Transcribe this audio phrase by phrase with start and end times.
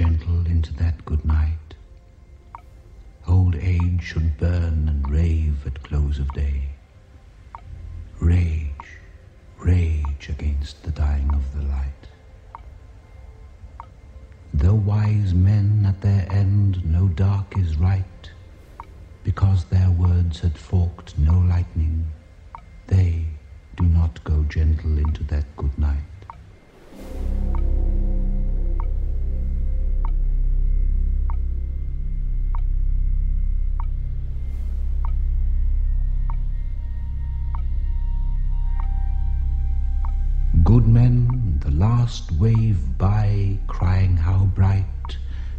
[0.00, 1.74] into that good night.
[3.28, 6.70] Old age should burn and rave at close of day.
[8.18, 8.98] Rage,
[9.58, 12.08] rage against the dying of the light.
[14.54, 18.30] Though wise men at their end know dark is right,
[19.24, 22.06] because their words had forked no lightning,
[22.86, 23.26] they
[23.76, 26.11] do not go gentle into that good night.
[42.12, 45.16] The last wave by, crying how bright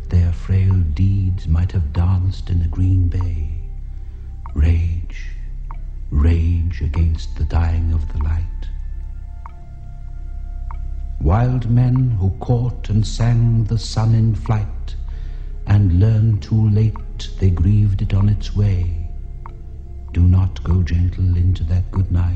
[0.10, 3.50] their frail deeds might have danced in a green bay.
[4.54, 5.32] Rage,
[6.12, 8.68] rage against the dying of the light.
[11.20, 14.96] Wild men who caught and sang the sun in flight,
[15.66, 19.10] and learned too late they grieved it on its way.
[20.12, 22.36] Do not go gentle into that good night.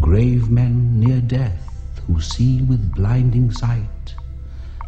[0.00, 1.67] Grave men near death
[2.08, 4.14] who see with blinding sight,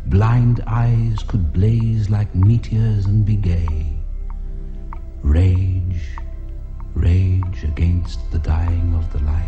[0.07, 3.93] blind eyes could blaze like meteors and be gay.
[5.23, 6.19] Rage,
[6.95, 9.47] rage against the dying of the light.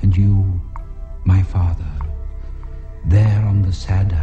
[0.00, 0.58] And you,
[1.26, 1.84] my father,
[3.04, 4.14] there on the sad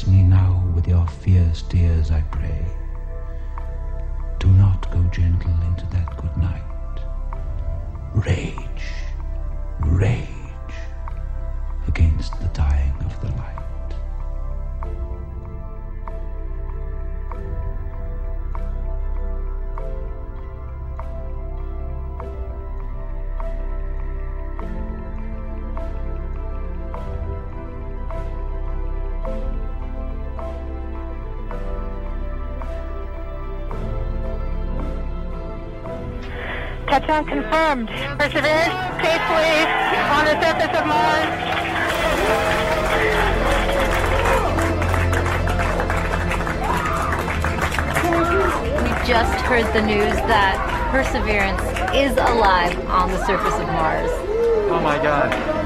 [0.00, 2.64] bless me now with your fierce tears, I pray.
[4.38, 6.62] Do not go gentle into that good night.
[8.14, 8.84] Rage,
[9.80, 10.26] rage
[11.86, 12.69] against the dying
[36.90, 37.88] Touchdown confirmed.
[38.18, 39.54] Perseverance safely
[40.10, 41.30] on the surface of Mars.
[48.82, 50.58] We just heard the news that
[50.90, 51.62] Perseverance
[51.94, 54.10] is alive on the surface of Mars.
[54.72, 55.59] Oh my god.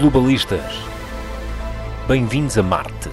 [0.00, 0.62] Globalistas,
[2.08, 3.10] bem-vindos a Marte.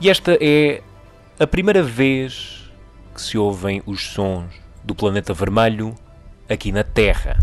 [0.00, 0.82] E esta é
[1.38, 2.68] a primeira vez
[3.14, 4.52] que se ouvem os sons
[4.82, 5.94] do planeta vermelho
[6.50, 7.38] aqui na Terra.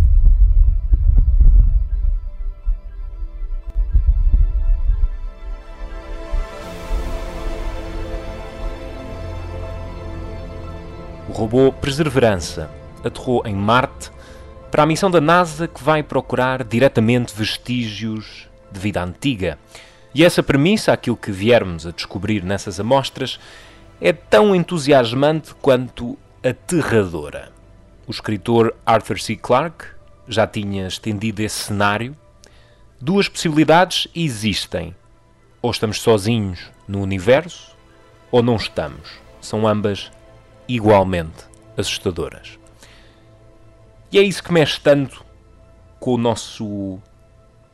[11.34, 12.70] O robô Perseverança
[13.04, 14.12] aterrou em Marte
[14.70, 19.58] para a missão da NASA que vai procurar diretamente vestígios de vida antiga.
[20.14, 23.40] E essa premissa, aquilo que viermos a descobrir nessas amostras,
[24.00, 27.52] é tão entusiasmante quanto aterradora.
[28.06, 29.36] O escritor Arthur C.
[29.36, 29.86] Clarke
[30.28, 32.16] já tinha estendido esse cenário.
[33.02, 34.96] Duas possibilidades existem.
[35.64, 37.76] Ou estamos sozinhos no universo,
[38.30, 39.14] ou não estamos.
[39.42, 40.12] São ambas
[40.68, 41.46] igualmente
[41.78, 42.60] assustadoras.
[44.12, 45.26] E é isso que mexe tanto
[46.00, 47.00] com o nosso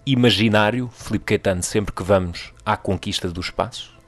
[0.05, 3.99] imaginário, Filipe Caetano, sempre que vamos à conquista do espaço?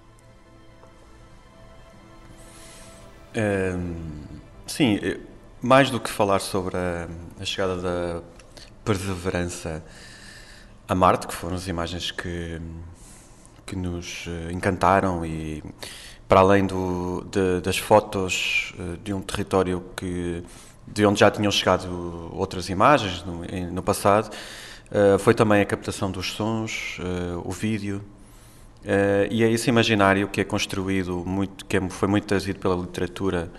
[4.71, 5.19] Sim, eh,
[5.61, 7.07] mais do que falar sobre a,
[7.39, 8.21] a chegada da
[8.85, 9.83] perseverança
[10.87, 12.61] a Marte, que foram as imagens que,
[13.65, 15.61] que nos eh, encantaram e
[16.31, 20.41] para além do, de, das fotos eh, de um território que
[20.87, 24.33] de onde já tinham chegado outras imagens no, no passado,
[24.91, 28.01] uh, foi também a captação dos sons, uh, o vídeo,
[29.29, 33.51] e é esse imaginário que é construído, muito, que é, foi muito trazido pela literatura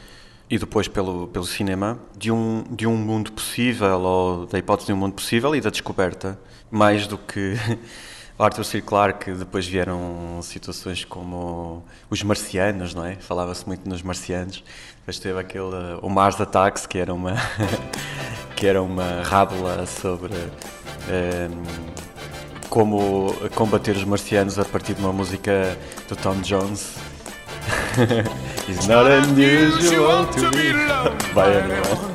[0.49, 4.93] e depois pelo, pelo cinema, de um, de um mundo possível, ou da hipótese de
[4.95, 6.41] um mundo possível e da descoberta,
[6.71, 7.55] mais do que
[8.39, 8.81] Arthur C.
[8.81, 13.17] Clarke, depois vieram situações como os marcianos, não é?
[13.17, 14.65] Falava-se muito nos marcianos.
[14.99, 17.35] Depois teve aquele, o Mars Attacks, que era uma,
[18.57, 21.63] que era uma rábula sobre um,
[22.69, 25.77] como combater os marcianos a partir de uma música
[26.09, 26.95] do Tom Jones.
[28.69, 32.13] It's not unusual to be loved by anyone.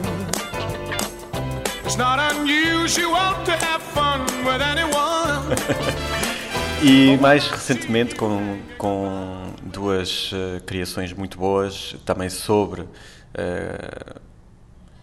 [1.86, 5.07] It's not unusual to have fun with anyone.
[6.84, 14.22] e mais recentemente com, com duas uh, criações muito boas, também sobre uh,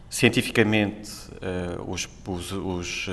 [0.09, 3.09] cientificamente uh, os, os, os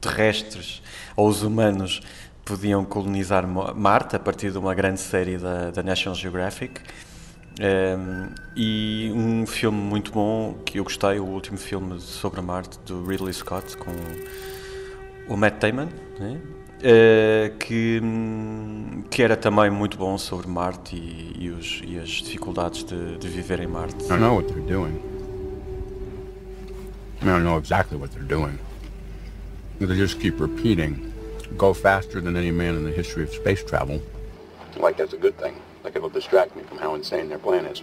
[0.00, 0.82] terrestres
[1.16, 2.00] ou os humanos
[2.44, 6.80] podiam colonizar Marte a partir de uma grande série da, da National Geographic.
[7.60, 13.04] Um, e um filme muito bom que eu gostei, o último filme sobre Marte do
[13.04, 13.90] Ridley Scott com
[15.28, 15.88] o Matt Damon,
[16.18, 16.40] né?
[16.78, 18.00] Uh, que,
[19.10, 23.28] que era também muito bom sobre Marte e, e, os, e as dificuldades de, de,
[23.28, 24.04] viver em Marte.
[24.04, 25.00] I don't know what they're doing.
[27.20, 28.58] I don't know exactly what they're doing.
[29.80, 31.12] They just keep repeating,
[31.56, 34.00] go faster than any man in the history of space travel.
[34.76, 35.54] Like that's a good thing.
[35.84, 37.82] Like it'll distract me from how insane their plan is.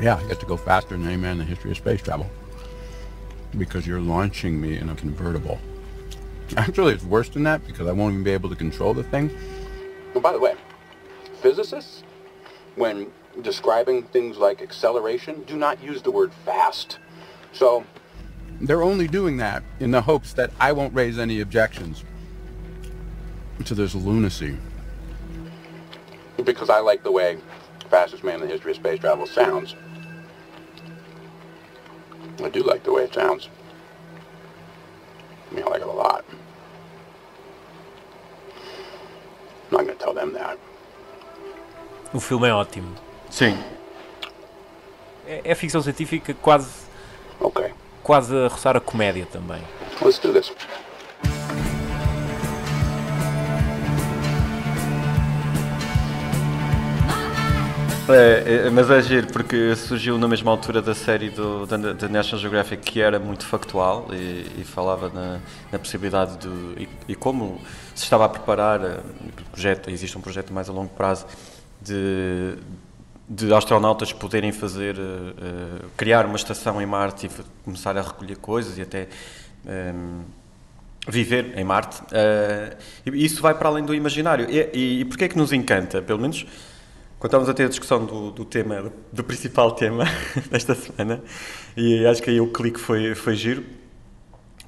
[0.00, 2.26] Yeah, you have to go faster than any man in the history of space travel.
[3.56, 5.58] Because you're launching me in a convertible.
[6.56, 9.30] Actually, it's worse than that because I won't even be able to control the thing.
[10.14, 10.54] Oh, by the way,
[11.40, 12.02] physicists,
[12.74, 13.12] when
[13.42, 16.98] describing things like acceleration, do not use the word fast.
[17.52, 17.84] So
[18.60, 22.04] they're only doing that in the hopes that I won't raise any objections
[23.64, 24.56] to this lunacy
[26.44, 27.38] because I like the way
[27.88, 29.74] fastest man in the history of space travel sounds.
[32.42, 33.48] I do like the way it sounds.
[35.50, 36.24] I mean, I like it a lot.
[39.70, 40.58] Not going to tell them that.
[42.12, 42.94] O filme é ótimo.
[43.30, 43.56] Sim.
[45.26, 46.68] É, é ficção científica quase.
[47.40, 47.72] Ok.
[48.02, 49.62] Quase a roçar a comédia também.
[50.02, 50.52] Let's do this.
[58.08, 62.08] É, é, mas é giro porque surgiu na mesma altura da série do, da, da
[62.08, 66.82] National Geographic que era muito factual e, e falava na, na, possibilidade de.
[66.82, 67.60] E, e, como
[67.94, 69.00] se estava a preparar, eh,
[69.52, 71.26] projeto, existe um projeto mais a longo prazo
[71.80, 72.56] de,
[73.28, 77.30] de astronautas poderem fazer, uh, criar uma estação em Marte e
[77.64, 79.08] começar a recolher coisas e até.
[79.64, 80.20] Um, ehm,
[81.08, 84.46] viver em Marte, uh, isso vai para além do imaginário.
[84.50, 86.02] E, e, e porquê é que nos encanta?
[86.02, 86.46] Pelo menos
[87.20, 90.04] quando estávamos a ter a discussão do, do tema, do principal tema
[90.50, 91.22] desta semana,
[91.76, 93.62] e acho que aí o clique foi, foi giro,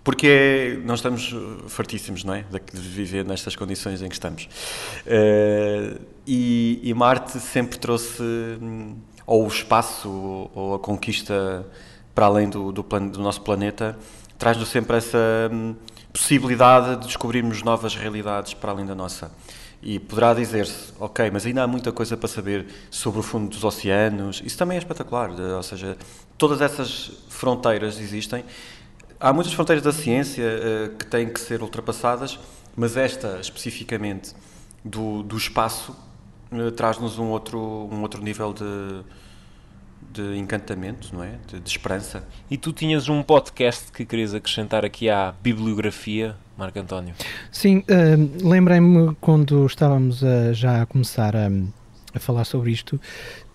[0.04, 1.34] porque é, nós estamos
[1.68, 2.42] fartíssimos, não é?
[2.42, 4.50] De, viver nestas condições em que estamos.
[5.06, 8.96] Uh, e, e, Marte sempre trouxe, hum,
[9.26, 11.66] ou o espaço, ou a conquista
[12.14, 13.98] para além do, do, plan, do nosso planeta,
[14.38, 15.18] traz-nos sempre essa
[15.50, 15.74] hum,
[16.12, 19.30] possibilidade de descobrirmos novas realidades para além da nossa.
[19.82, 23.64] E poderá dizer-se, ok, mas ainda há muita coisa para saber sobre o fundo dos
[23.64, 24.40] oceanos.
[24.44, 25.96] Isso também é espetacular, ou seja,
[26.38, 28.44] todas essas fronteiras existem.
[29.18, 32.38] Há muitas fronteiras da ciência uh, que têm que ser ultrapassadas,
[32.76, 34.34] mas esta especificamente
[34.84, 35.96] do, do espaço
[36.52, 39.04] uh, traz-nos um outro, um outro nível de,
[40.12, 41.38] de encantamento, não é?
[41.46, 42.26] De, de, esperança.
[42.50, 47.14] E tu tinhas um podcast que querias acrescentar aqui à bibliografia, Marco António?
[47.50, 51.50] Sim, uh, lembrei-me quando estávamos a, já a começar a,
[52.14, 53.00] a falar sobre isto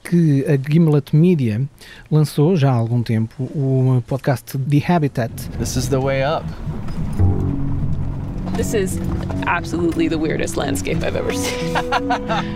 [0.04, 1.62] que a Gimlet Media
[2.10, 5.34] lançou já há algum tempo o podcast The Habitat.
[5.60, 6.46] This is the way up.
[8.56, 9.00] This is
[9.46, 11.74] absolutely the weirdest landscape I've ever seen.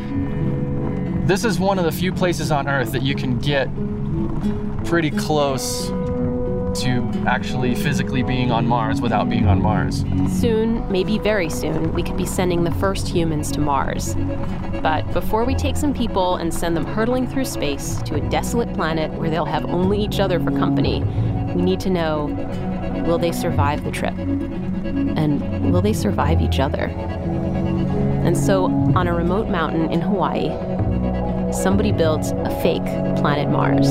[1.27, 3.67] this is one of the few places on Earth that you can get
[4.85, 5.91] pretty close
[6.75, 10.05] to actually physically being on Mars without being on Mars.
[10.29, 14.15] Soon, maybe very soon, we could be sending the first humans to Mars.
[14.81, 18.73] But before we take some people and send them hurtling through space to a desolate
[18.73, 21.03] planet where they'll have only each other for company,
[21.55, 22.25] we need to know
[23.05, 24.17] will they survive the trip?
[24.17, 26.85] And will they survive each other?
[28.23, 30.49] And so, on a remote mountain in Hawaii,
[31.51, 32.85] somebody built a fake
[33.19, 33.87] planet Mars.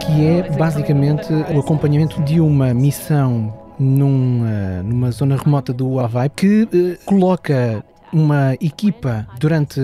[0.00, 6.28] Que é basicamente o acompanhamento de uma missão num, uh, numa zona remota do Havaí
[6.28, 9.80] que uh, coloca uma equipa durante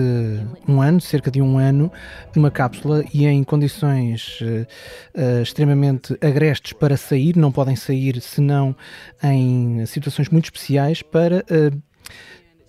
[0.67, 1.91] um ano, cerca de um ano,
[2.35, 8.75] numa cápsula e em condições uh, extremamente agrestes para sair, não podem sair senão
[9.23, 11.43] em situações muito especiais para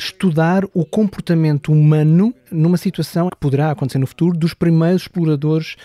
[0.00, 5.76] estudar o comportamento humano numa situação que poderá acontecer no futuro dos primeiros exploradores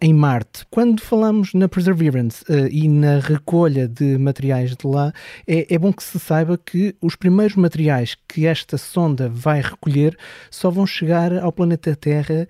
[0.00, 0.64] em Marte.
[0.70, 5.12] Quando falamos na Perseverance uh, e na recolha de materiais de lá,
[5.46, 10.16] é, é bom que se saiba que os primeiros materiais que esta sonda vai recolher
[10.50, 12.46] só vão chegar ao planeta Terra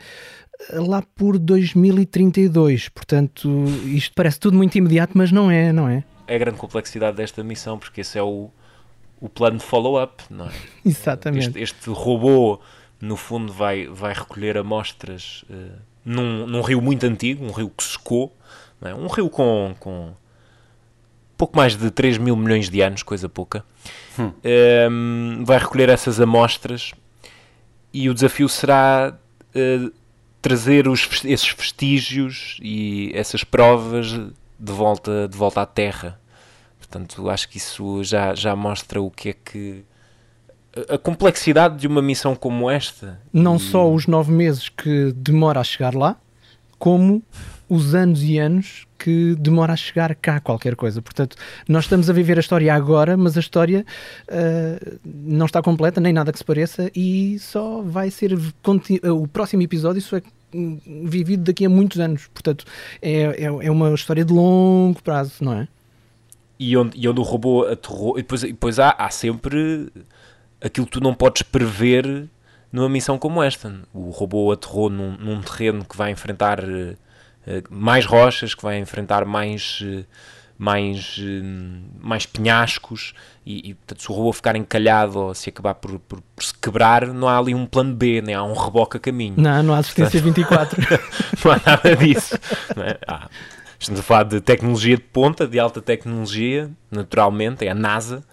[0.71, 2.89] eh, lá por 2032.
[2.89, 6.05] Portanto, isto parece tudo muito imediato, mas não é, não é?
[6.27, 8.51] É a grande complexidade desta missão, porque esse é o,
[9.23, 10.53] o plano de follow-up, não é?
[10.85, 11.47] Exatamente.
[11.47, 12.61] Este, este, robô,
[13.01, 17.85] no fundo, vai, vai recolher amostras uh, num, num rio muito antigo, um rio que
[17.85, 18.37] secou,
[18.83, 18.93] é?
[18.93, 20.13] um rio com, com
[21.37, 23.65] pouco mais de 3 mil milhões de anos, coisa pouca.
[24.19, 24.25] Hum.
[24.25, 26.91] Um, ehm, vai recolher essas amostras
[27.93, 29.17] e o desafio será
[29.55, 29.93] uh,
[30.41, 36.21] trazer os, esses vestígios e essas provas de volta, de volta à Terra.
[36.93, 39.83] Portanto, acho que isso já, já mostra o que é que.
[40.91, 43.19] A complexidade de uma missão como esta.
[43.33, 43.61] Não e...
[43.61, 46.17] só os nove meses que demora a chegar lá,
[46.79, 47.23] como
[47.67, 51.01] os anos e anos que demora a chegar cá qualquer coisa.
[51.01, 51.35] Portanto,
[51.67, 53.87] nós estamos a viver a história agora, mas a história
[54.29, 58.35] uh, não está completa, nem nada que se pareça, e só vai ser.
[58.35, 60.23] O próximo episódio só é
[61.05, 62.27] vivido daqui a muitos anos.
[62.35, 62.67] Portanto,
[63.01, 65.69] é, é, é uma história de longo prazo, não é?
[66.63, 68.19] E onde, e onde o robô aterrou.
[68.19, 69.93] E depois, depois há, há sempre
[70.61, 72.29] aquilo que tu não podes prever
[72.71, 73.81] numa missão como esta.
[73.93, 76.97] O robô aterrou num, num terreno que vai enfrentar uh,
[77.69, 79.81] mais rochas, que vai enfrentar mais.
[79.81, 80.05] Uh,
[80.59, 81.19] mais,
[82.01, 83.15] mais penhascos
[83.45, 86.55] e, e portanto, se o robô ficar encalhado ou se acabar por, por, por, se
[86.55, 89.35] quebrar, não há ali um plano B, nem há um reboque a caminho.
[89.37, 90.81] Não, não há assistência portanto, 24.
[91.45, 92.37] não há nada disso.
[92.77, 92.97] É?
[93.09, 93.29] Ah,
[93.83, 98.25] estamos a falar de tecnologia de ponta, de alta tecnologia, naturalmente, é a NASA,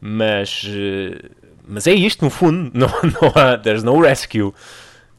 [0.00, 1.30] mas, eh,
[1.66, 4.52] mas é isto, no fundo, não, não há, there's no rescue.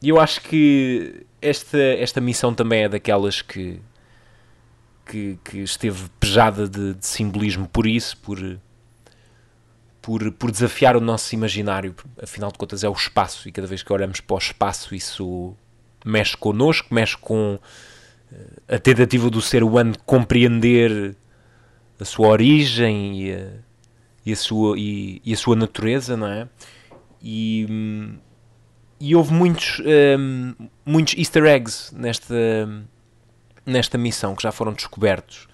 [0.02, 3.80] E eu acho que esta, esta missão também é daquelas que
[5.06, 8.38] que, que esteve pejada de, de, simbolismo por isso, por,
[10.02, 11.94] por, por desafiar o nosso imaginário.
[12.20, 15.54] Afinal de contas, é o espaço, e cada vez que olhamos para o espaço, isso
[16.04, 17.58] mexe connosco, mexe com
[18.68, 21.16] a tentativa do ser humano de compreender
[21.98, 23.48] a sua origem e a,
[24.24, 26.48] e a, sua, e, e a sua natureza, não é?
[27.22, 27.66] E,
[29.00, 32.34] e houve muitos, um, eh, muitos easter eggs nesta
[33.66, 35.48] nesta missão que já foram descobertos.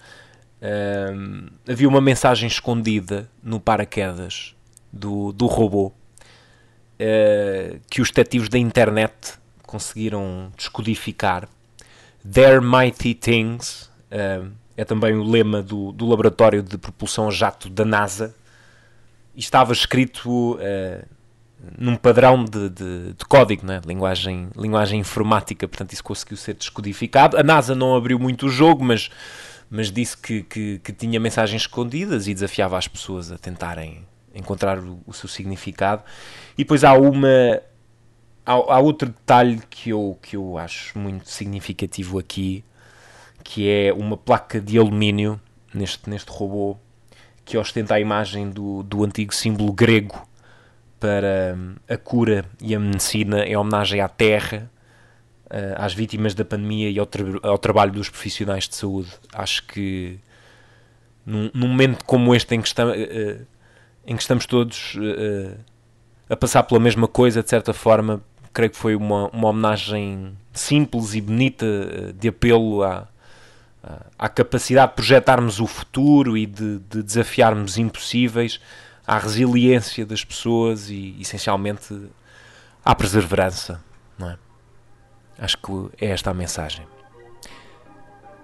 [0.61, 4.55] Um, havia uma mensagem escondida no paraquedas
[4.93, 11.49] do, do robô uh, que os detetives da internet conseguiram descodificar.
[12.31, 17.69] Their Mighty Things uh, é também o lema do, do laboratório de propulsão a jato
[17.69, 18.35] da NASA
[19.35, 21.07] e estava escrito uh,
[21.79, 23.81] num padrão de, de, de código, né?
[23.87, 27.37] linguagem, linguagem informática, portanto isso conseguiu ser descodificado.
[27.37, 29.11] A NASA não abriu muito o jogo, mas,
[29.71, 34.79] mas disse que, que, que tinha mensagens escondidas e desafiava as pessoas a tentarem encontrar
[34.79, 36.03] o, o seu significado.
[36.55, 37.61] E depois há uma
[38.45, 42.65] há, há, outro detalhe que eu, que eu acho muito significativo aqui,
[43.43, 45.41] que é uma placa de alumínio
[45.75, 46.77] neste, neste robô
[47.45, 50.27] que ostenta a imagem do, do antigo símbolo grego
[51.01, 54.71] para hum, a cura e a medicina em homenagem à terra,
[55.51, 59.11] eh, às vítimas da pandemia e ao, tra ao trabalho dos profissionais de saúde.
[59.33, 60.21] Acho que
[61.27, 63.47] num, num momento como este em que, está, uh,
[64.07, 64.97] em que estamos todos
[66.29, 71.15] a passar pela mesma coisa, de certa forma, creio que foi uma, uma homenagem simples
[71.15, 71.67] e bonita
[72.15, 73.09] de apelo à,
[74.19, 78.61] à capacidade de projetarmos o futuro e de, de desafiarmos impossíveis
[79.07, 82.11] à resiliência das pessoas e, essencialmente,
[82.85, 83.83] à perseverança.
[84.21, 84.37] É?
[85.39, 86.87] Acho que é esta a mensagem.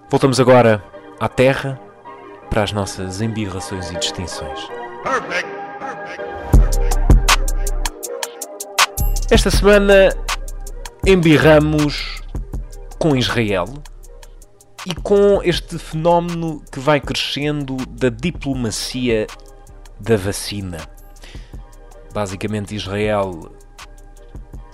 [0.09, 0.83] Voltamos agora
[1.19, 1.79] à Terra
[2.49, 4.59] para as nossas embirrações e distinções.
[5.03, 5.58] Perfect.
[9.31, 10.09] Esta semana
[11.05, 12.19] embirramos
[12.97, 13.67] com Israel
[14.87, 19.27] e com este fenómeno que vai crescendo da diplomacia
[19.99, 20.79] da vacina.
[22.11, 23.55] Basicamente, Israel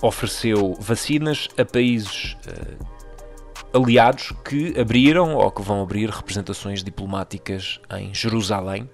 [0.00, 8.14] ofereceu vacinas a países uh, aliados que abriram ou que vão abrir representações diplomáticas em
[8.14, 8.88] Jerusalém.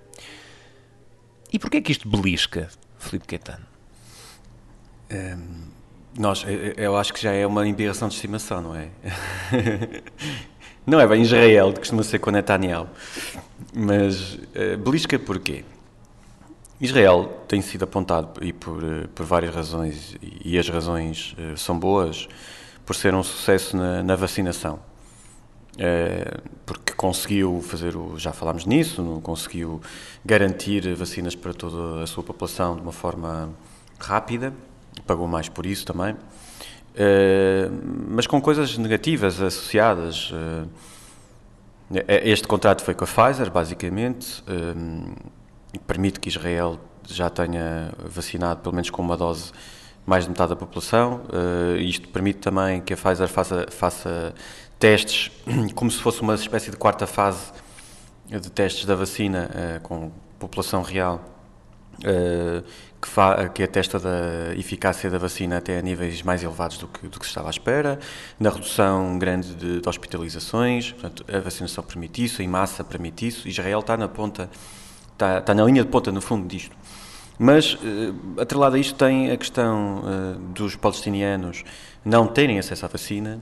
[1.53, 3.72] E porquê é que isto belisca, Filipe Caetano?
[5.13, 5.63] Um,
[6.19, 6.45] nós,
[6.77, 8.89] eu acho que já é uma embirração de estimação, não é?
[10.87, 12.89] não é bem Israel, que costuma ser com Netanyahu.
[13.75, 15.65] Mas uh, belisca porquê?
[16.81, 18.83] Israel tem sido apontado, e por,
[19.15, 22.27] por várias razões, e as razões são boas,
[22.85, 24.81] por ser um sucesso na, na vacinação.
[25.79, 28.19] É, porque conseguiu fazer o.
[28.19, 29.81] Já falámos nisso, conseguiu
[30.25, 33.51] garantir vacinas para toda a sua população de uma forma
[33.99, 34.53] rápida,
[35.07, 36.17] pagou mais por isso também,
[36.95, 37.69] é,
[38.09, 40.33] mas com coisas negativas associadas.
[42.09, 44.43] É, este contrato foi com a Pfizer, basicamente,
[45.75, 49.53] e permite que Israel já tenha vacinado pelo menos com uma dose
[50.07, 51.21] mais de metade da população.
[51.79, 54.35] Isto permite também que a Pfizer faça, faça
[54.79, 55.31] testes
[55.75, 57.53] como se fosse uma espécie de quarta fase
[58.27, 61.21] de testes da vacina com população real,
[63.01, 67.09] que, fa, que atesta da eficácia da vacina até a níveis mais elevados do que,
[67.09, 67.99] do que se estava à espera,
[68.39, 73.49] na redução grande de, de hospitalizações, portanto, a vacinação permite isso, em massa permite isso,
[73.49, 74.49] Israel está na ponta,
[75.13, 76.77] está, está na linha de ponta, no fundo, disto.
[77.39, 81.65] Mas, uh, atrelado a isto, tem a questão uh, dos palestinianos
[82.05, 83.41] não terem acesso à vacina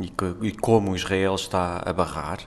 [0.00, 2.38] e, que, e como Israel está a barrar.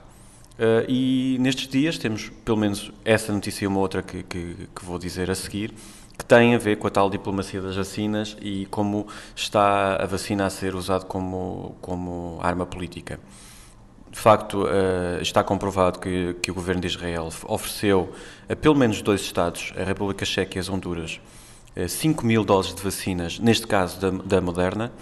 [0.56, 4.84] Uh, e nestes dias temos pelo menos essa notícia e uma outra que, que, que,
[4.84, 5.74] vou dizer a seguir,
[6.16, 10.46] que tem a ver com a tal diplomacia das vacinas e como está a vacina
[10.46, 13.18] a ser usada como, como arma política.
[14.08, 18.12] De facto, uh, está comprovado que, que, o governo de Israel ofereceu
[18.48, 21.20] a pelo menos dois Estados, a República Checa e as Honduras,
[21.76, 24.92] uh, 5 mil doses de vacinas, neste caso da, da Moderna.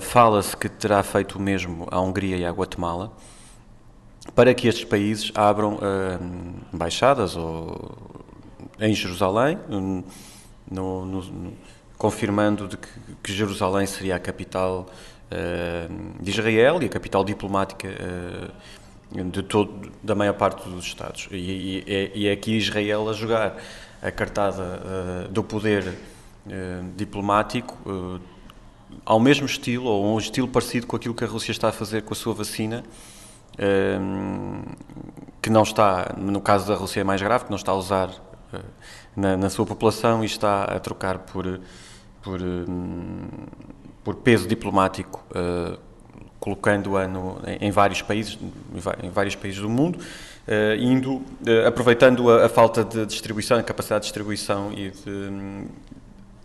[0.00, 3.12] Fala-se que terá feito o mesmo à Hungria e à Guatemala,
[4.34, 5.78] para que estes países abram
[6.72, 7.96] embaixadas ou,
[8.80, 10.04] em Jerusalém, no,
[10.70, 11.52] no, no,
[11.98, 12.88] confirmando de que,
[13.22, 14.86] que Jerusalém seria a capital
[15.30, 15.86] eh,
[16.18, 18.50] de Israel e a capital diplomática eh,
[19.24, 21.28] de todo, da maior parte dos Estados.
[21.30, 23.56] E, e, e é aqui Israel a jogar
[24.02, 28.20] a cartada uh, do poder uh, diplomático uh,
[29.04, 32.02] ao mesmo estilo, ou um estilo parecido com aquilo que a Rússia está a fazer
[32.02, 32.82] com a sua vacina,
[35.42, 38.10] que não está, no caso da Rússia é mais grave, que não está a usar
[39.16, 41.60] na, na, sua população e está a trocar por,
[42.22, 42.40] por
[44.04, 45.78] por peso diplomático, uh,
[46.38, 47.04] colocando-a
[47.60, 48.38] em vários países,
[49.02, 51.22] em vários países do mundo, uh, indo,
[51.66, 54.90] aproveitando a, a, falta de distribuição, a capacidade de distribuição e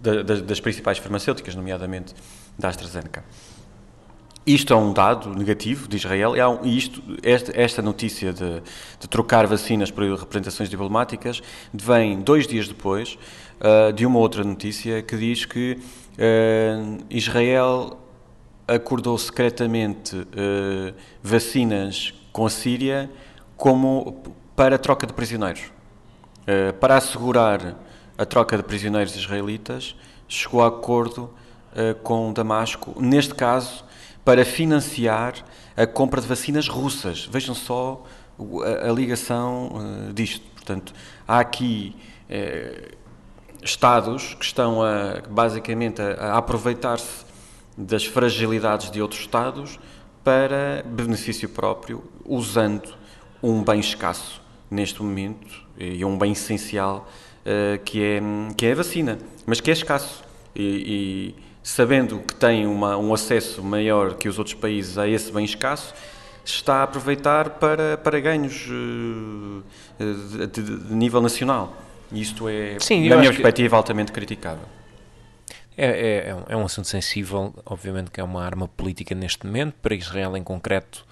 [0.01, 2.13] de, de, das principais farmacêuticas, nomeadamente
[2.57, 3.23] da AstraZeneca.
[4.45, 8.61] Isto é um dado negativo de Israel e isto, esta, esta notícia de,
[8.99, 11.41] de, trocar vacinas por representações diplomáticas
[11.73, 13.17] vem dois dias depois
[13.59, 17.97] uh, de uma outra notícia que diz que uh, Israel
[18.67, 23.09] acordou secretamente uh, vacinas com a Síria
[23.57, 24.21] como
[24.55, 25.63] para a troca de prisioneiros.
[26.79, 27.75] para assegurar
[28.17, 29.95] a troca de prisioneiros israelitas,
[30.27, 31.29] chegou a acordo
[32.03, 33.84] com Damasco, neste caso
[34.25, 35.35] para financiar
[35.77, 37.25] a compra de vacinas russas.
[37.25, 38.03] Vejam só
[38.63, 40.43] a, a ligação uh, disto.
[40.55, 40.93] Portanto,
[41.27, 41.95] há aqui
[42.29, 43.05] uh,
[43.63, 47.25] Estados que estão a, basicamente a, a aproveitar-se
[47.77, 49.79] das fragilidades de outros Estados
[50.23, 52.95] para benefício próprio, usando
[53.41, 57.07] um bem escasso neste momento e um bem essencial
[57.41, 58.21] uh, que, é,
[58.57, 60.23] que é a vacina, mas que é escasso.
[60.55, 65.43] E sabendo que tem uma, um acesso maior que os outros países a esse bem
[65.43, 65.95] escasso,
[66.45, 69.63] está a aproveitar para, para ganhos uh,
[69.97, 71.75] de, de, de, nível nacional.
[72.11, 73.75] E isto é, Sim, na minha perspectiva, que...
[73.75, 74.65] altamente criticável.
[75.75, 79.73] É, é, é, é, um assunto sensível, obviamente que é uma arma política neste momento,
[79.81, 81.03] para Israel em concreto,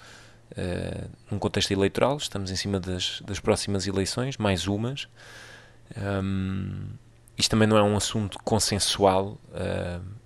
[0.52, 5.08] uh, num contexto eleitoral, estamos em cima das, das próximas eleições, mais umas.
[5.98, 6.90] Um,
[7.36, 9.40] isto também não é um assunto consensual.
[9.50, 10.23] Uh,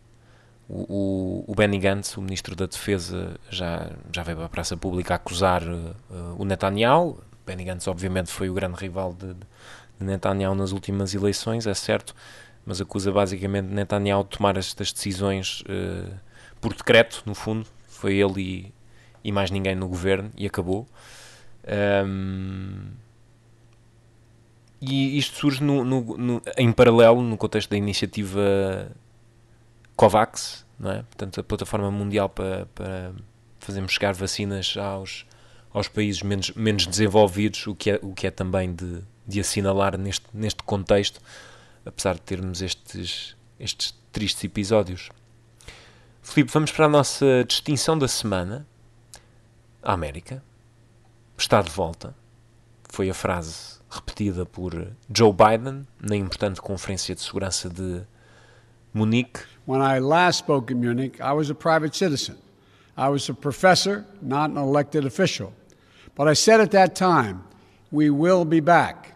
[0.69, 5.63] o, o, Benny Gantz, o ministro da Defesa, já, já veio à praça pública acusar
[5.63, 5.95] uh,
[6.38, 7.21] o Netanyahu.
[7.45, 12.13] Benny Gantz, obviamente, foi o grande rival de, de, Netanyahu nas últimas eleições, é certo,
[12.65, 16.13] mas acusa basicamente Netanyahu de tomar estas decisões uh,
[16.60, 17.65] por decreto, no fundo.
[17.88, 18.73] Foi ele e,
[19.23, 20.88] e, mais ninguém no governo e acabou.
[22.06, 22.88] Um,
[24.82, 28.91] e isto surge no, no, no, em paralelo no contexto da iniciativa
[29.97, 31.03] COVAX, não é?
[31.03, 33.12] portanto, a plataforma mundial para, para
[33.60, 35.25] fazermos chegar vacinas aos,
[35.73, 39.97] aos países menos, menos desenvolvidos, o que é, o que é também de, de assinalar
[39.97, 41.19] neste, neste contexto,
[41.83, 45.10] apesar de termos estes, estes tristes episódios.
[46.21, 48.67] Filipe, vamos para a nossa distinção da semana.
[49.81, 50.43] A América
[51.38, 52.13] está de volta.
[52.89, 58.03] Foi a frase repetida por Joe Biden na importante Conferência de Segurança de
[58.93, 59.39] Munique.
[59.67, 62.38] When I last spoke in Munich, I was a private citizen.
[62.95, 65.51] I was a professor, not an elected official.
[66.15, 67.43] But I said at that time,
[67.91, 69.13] we will be back.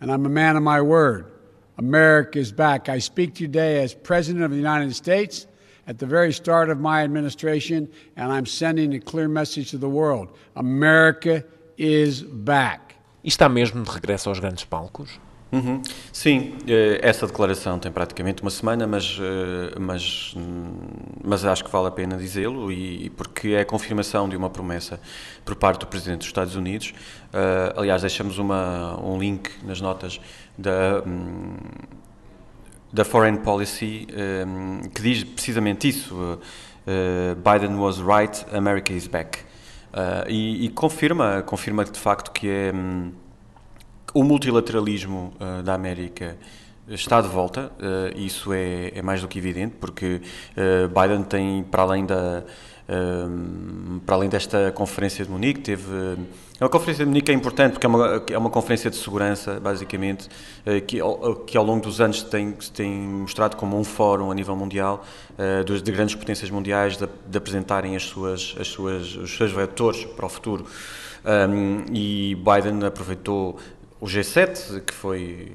[0.00, 1.30] And I'm a man of my word.
[1.78, 2.88] America is back.
[2.88, 5.46] I speak today as President of the United States
[5.86, 9.88] at the very start of my administration, and I'm sending a clear message to the
[9.88, 11.44] world America
[11.76, 12.96] is back.
[13.24, 15.20] Está mesmo de regresso aos grandes palcos?
[15.50, 15.80] Uhum.
[16.12, 20.34] Sim, eh, essa declaração tem praticamente uma semana, mas, eh, mas,
[21.24, 25.00] mas acho que vale a pena dizê-lo, e porque é a confirmação de uma promessa
[25.46, 26.92] por parte do Presidente dos Estados Unidos.
[27.28, 30.20] Uh, aliás, deixamos uma, um link nas notas
[30.56, 31.56] da, um,
[32.92, 34.06] da Foreign Policy
[34.46, 36.38] um, que diz precisamente isso:
[37.36, 39.40] Biden was right, America is back.
[40.26, 42.72] E, e, confirma, confirma de facto que é.
[44.14, 46.36] O multilateralismo uh, da América
[46.88, 50.22] está de volta, uh, isso é, é, mais do que evidente, porque
[50.56, 52.42] uh, Biden tem, para além da.
[54.06, 55.84] para além desta conferência de Munique, teve.
[56.58, 59.60] É uma conferência de Munique é importante porque é uma, é uma conferência de segurança,
[59.60, 60.28] basicamente,
[60.86, 60.98] que,
[61.46, 65.04] que ao longo dos anos tem, tem mostrado como um fórum a nível mundial
[65.66, 70.04] de, de grandes potências mundiais de, de, apresentarem as suas, as suas, os seus vetores
[70.04, 70.66] para o futuro.
[71.24, 73.58] Um, e Biden aproveitou
[74.00, 75.52] o G7, que foi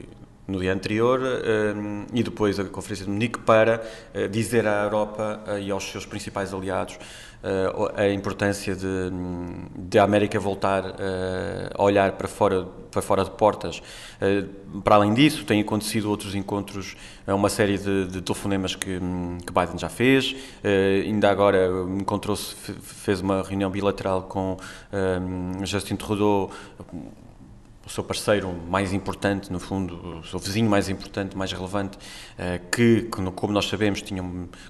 [0.47, 3.81] no dia anterior, um, e depois a Conferência de Munique, para
[4.13, 9.09] uh, dizer à Europa uh, e aos seus principais aliados uh, a importância de,
[9.77, 10.83] de a América voltar
[11.73, 13.81] a olhar para fora, para fora de portas.
[14.83, 18.99] para além disso, têm acontecido outros encontros, uma série de, de telefonemas que,
[19.45, 20.35] que Biden já fez,
[21.05, 24.57] ainda agora encontrou-se, fez uma reunião bilateral com
[24.91, 26.51] um, Justin Trudeau,
[27.85, 31.97] o seu parceiro mais importante, no fundo, o seu vizinho mais importante, mais relevante,
[32.37, 34.23] eh, que, como nós sabemos, tinha,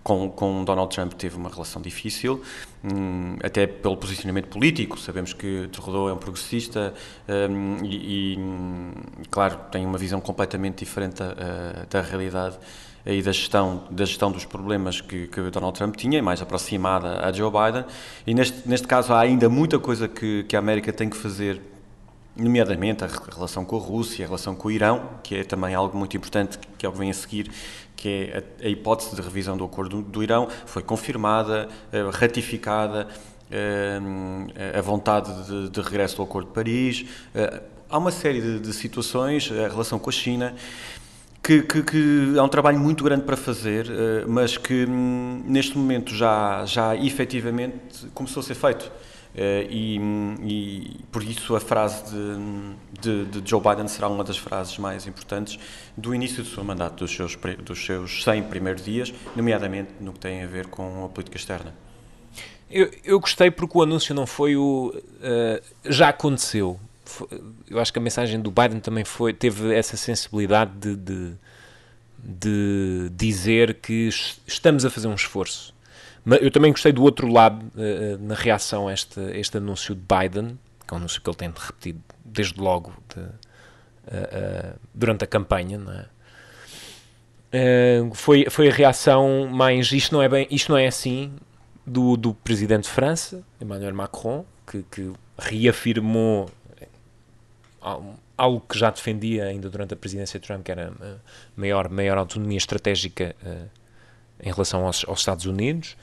[0.03, 2.41] com, com Donald Trump teve uma relação difícil,
[2.83, 4.99] hum, até pelo posicionamento político.
[4.99, 6.93] Sabemos que Trudeau é um progressista
[7.29, 12.57] hum, e, e, claro, tem uma visão completamente diferente da, eh, da realidade
[13.05, 17.31] aí da gestão, da gestão dos problemas que, que Donald Trump tinha, mais aproximada a
[17.31, 17.85] Joe Biden.
[18.25, 21.61] E neste, neste caso há ainda muita coisa que, que a América tem que fazer
[22.35, 25.97] nomeadamente a relação com a Rússia, a relação com o Irão, que é também algo
[25.97, 27.51] muito importante, que é o que vem a seguir,
[27.95, 32.09] que é a, a hipótese de revisão do acordo do, do Irão, foi confirmada, uh,
[32.09, 37.05] ratificada, uh, a vontade de, de, regresso do acordo de Paris.
[37.35, 40.55] Uh, há uma série de, de, situações, a relação com a China,
[41.43, 43.85] que, que, que, há um trabalho muito grande para fazer,
[44.25, 48.89] mas que hum, neste momento já, já efetivamente começou a ser feito.
[49.33, 49.97] Uh, e,
[50.43, 55.07] e, por isso a frase de, de, de, Joe Biden será uma das frases mais
[55.07, 55.57] importantes
[55.97, 60.19] do início do seu mandato, dos seus, dos seus 100 primeiros dias, nomeadamente no que
[60.19, 61.73] tem a ver com a política externa.
[62.69, 64.93] Eu, eu gostei porque o anúncio não foi o.
[64.95, 66.79] Uh, já aconteceu.
[67.67, 71.33] eu acho que a mensagem do Biden também foi, teve essa sensibilidade de, de,
[72.19, 74.09] de dizer que
[74.45, 75.72] estamos a fazer um esforço
[76.25, 80.57] eu também gostei do outro lado, uh, na reação a este, este anúncio de Biden,
[80.87, 85.27] que é um anúncio que ele tem repetido desde logo de, uh, uh, durante a
[85.27, 86.09] campanha,
[87.51, 88.01] é?
[88.13, 91.33] foi, foi a reação mais isto não é bem isto não é assim
[91.85, 96.49] do, do presidente de França Emmanuel Macron que, que reafirmou
[98.35, 100.91] algo que já defendia ainda durante a presidência de Trump que era
[101.55, 103.35] maior maior autonomia estratégica
[104.43, 105.95] em relação aos, aos Estados Unidos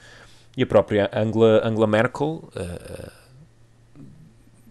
[0.57, 3.11] e a própria Angela, Angela Merkel uh,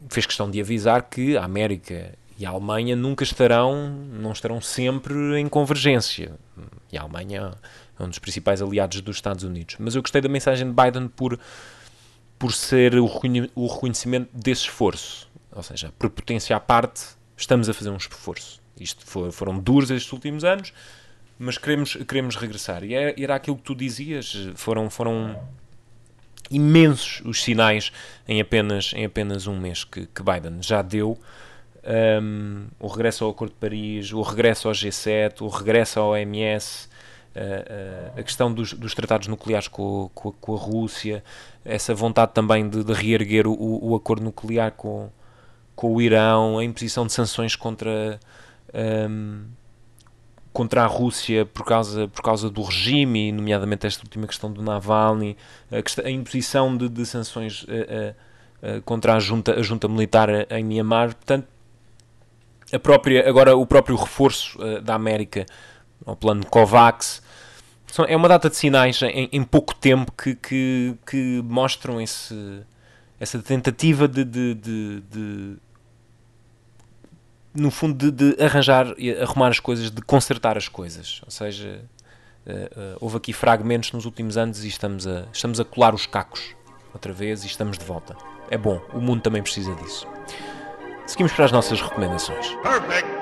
[0.08, 5.38] fez questão de avisar que a América e a Alemanha nunca estarão, não estarão sempre
[5.38, 6.32] em convergência.
[6.90, 7.52] E a Alemanha
[7.98, 9.76] é um dos principais aliados dos Estados Unidos.
[9.78, 11.38] Mas eu gostei da mensagem de Biden por,
[12.38, 13.06] por ser o,
[13.66, 15.28] reconhecimento desse esforço.
[15.52, 17.02] Ou seja, por potência à parte,
[17.36, 18.60] estamos a fazer um esforço.
[18.78, 20.72] Isto foi, foram duros estes últimos anos,
[21.40, 22.84] mas queremos, queremos regressar.
[22.84, 25.40] E é, era aquilo que tu dizias, foram, foram
[26.50, 27.90] imensos os sinais
[28.28, 31.18] em apenas, em apenas um mês que, que Biden já deu.
[32.22, 36.90] Um, o regresso ao Acordo de Paris, o regresso ao G7, o regresso ao OMS,
[37.34, 41.24] uh, uh, a questão dos, dos tratados nucleares com, com, com, a Rússia,
[41.64, 45.08] essa vontade também de, de reerguer o, o, acordo nuclear com,
[45.74, 48.20] com o Irão, a imposição de sanções contra.
[48.74, 49.58] Um,
[50.52, 55.36] contra a Rússia por causa, por causa do regime, nomeadamente esta última questão do Navalny,
[55.70, 59.88] a, questão, a imposição de, de sanções uh, uh, uh, contra a junta, a junta
[59.88, 61.14] militar em Myanmar.
[61.14, 61.46] Portanto,
[62.72, 65.44] a própria, agora o próprio reforço da América,
[66.06, 67.22] o plano COVAX,
[68.06, 72.62] é uma data de sinais em, em pouco tempo que, que, que, mostram esse,
[73.18, 75.56] essa tentativa de, de, de, de
[77.54, 81.20] no fundo, de, de, arranjar e arrumar as coisas, de consertar as coisas.
[81.24, 81.82] Ou seja,
[82.46, 86.06] uh, uh, houve aqui fragmentos nos últimos anos e estamos a, estamos a colar os
[86.06, 86.54] cacos
[86.92, 88.16] outra vez e estamos de volta.
[88.50, 90.06] É bom, o mundo também precisa disso.
[91.06, 92.54] Seguimos para as nossas recomendações.
[92.62, 93.20] Perfect.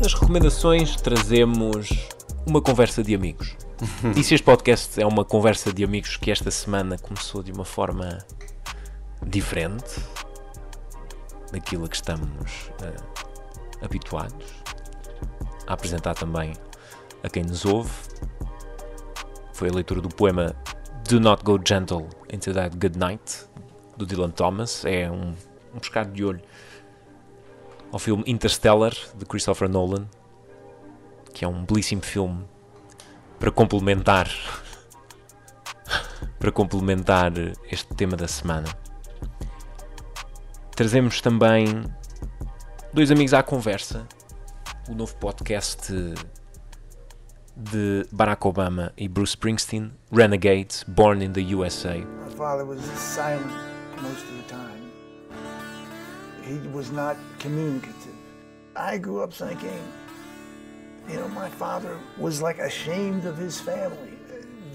[0.00, 1.88] Nas recomendações trazemos
[2.46, 3.56] uma conversa de amigos.
[4.16, 7.64] e se este podcast é uma conversa de amigos que esta semana começou de uma
[7.64, 8.18] forma
[9.24, 10.00] diferente
[11.52, 14.46] daquilo a que estamos uh, habituados
[15.66, 16.54] a apresentar também
[17.22, 17.90] a quem nos ouve,
[19.52, 20.54] foi a leitura do poema
[21.08, 23.46] Do Not Go Gentle Into That Good Night,
[23.96, 24.84] do Dylan Thomas.
[24.84, 25.34] É um,
[25.74, 26.40] um pescar de olho
[27.90, 30.08] ao filme Interstellar, de Christopher Nolan,
[31.34, 32.44] que é um belíssimo filme
[33.38, 34.28] para complementar
[36.38, 37.32] para complementar
[37.70, 38.68] este tema da semana.
[40.78, 41.82] Trazemos também
[42.92, 44.06] dois amigos à conversa,
[44.88, 45.92] o novo podcast
[47.56, 51.98] de Barack Obama e Bruce Springsteen, Renegade, Born in the USA.
[51.98, 53.50] My father was silent
[54.00, 54.92] most of the time.
[56.44, 58.14] He was not communicative.
[58.76, 59.82] I grew up thinking,
[61.08, 64.16] you know, my father was like ashamed of his family.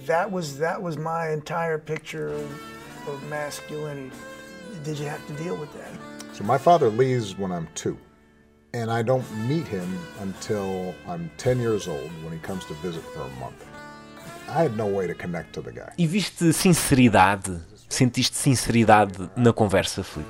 [0.05, 2.61] That was that was my entire picture of,
[3.07, 4.11] of masculinity.
[4.83, 5.91] Did you have to deal with that?
[6.33, 7.97] So my father leaves when I'm two.
[8.73, 9.87] and I don't meet him
[10.19, 13.63] until I'm 10 years old when he comes to visit for a month.
[14.49, 15.93] I had no way to connect to the guy.
[15.97, 17.61] E viste sinceridade?
[17.87, 20.29] Sentiste sinceridade na conversa, Filipe?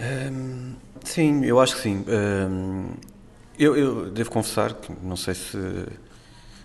[0.00, 0.74] Um,
[1.04, 2.04] sim, eu acho que sim.
[2.08, 2.94] Um,
[3.58, 5.58] eu, eu, devo confessar que não sei se,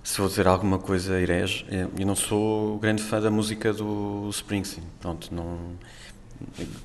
[0.03, 1.65] se vou dizer alguma coisa herege.
[1.69, 4.85] Eu não sou grande fã da música do Springsteen.
[5.01, 5.77] Pronto, não.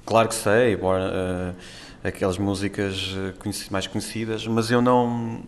[0.05, 0.75] Claro que sei.
[0.75, 1.55] Uh,
[2.05, 5.43] aquelas músicas eh, mais conhecidas, mas eu não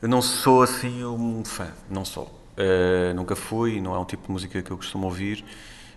[0.00, 2.24] eu não sou assim um fã, não sou.
[2.56, 5.44] Uh, nunca fui, não é um tipo de música que eu costumo ouvir.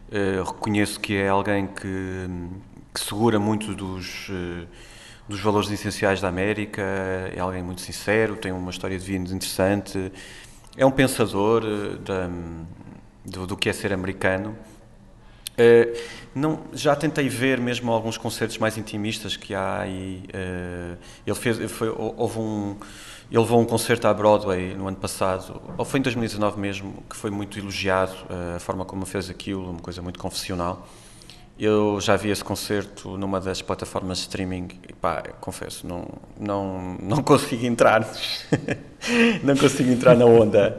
[0.10, 2.28] Uh, reconheço que é alguém que,
[2.94, 4.68] que segura muito dos, uh,
[5.28, 6.82] dos valores essenciais da América,
[7.36, 10.12] é alguém muito sincero, tem uma história de vida interessante,
[10.78, 11.64] é um pensador
[11.98, 12.30] da,
[13.26, 14.56] do, do que é ser americano.
[15.56, 15.98] Uh,
[16.36, 21.72] não, já tentei ver mesmo alguns concertos mais intimistas que há e uh, ele fez,
[21.72, 22.76] foi, houve um,
[23.32, 27.16] ele levou um concerto à Broadway no ano passado, ou foi em 2019 mesmo, que
[27.16, 30.86] foi muito elogiado, uh, a forma como fez aquilo, uma coisa muito confessional.
[31.58, 36.06] Eu já vi esse concerto numa das plataformas de streaming e pá, confesso, não,
[36.38, 38.06] não, não consigo entrar,
[39.42, 40.78] não consigo entrar na onda.